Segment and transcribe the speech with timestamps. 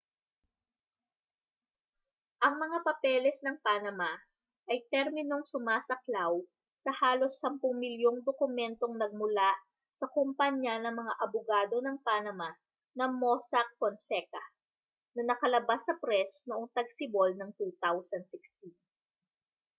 [2.45, 4.09] ang mga papeles ng panama
[4.71, 6.33] ay terminong sumasaklaw
[6.83, 9.51] sa halos sampung milyong dokumentong nagmula
[10.01, 12.49] sa kompanya ng mga abogado ng panama
[12.97, 14.41] na mossack fonseca
[15.15, 18.73] na nakalabas sa press noong tagsibol ng 2016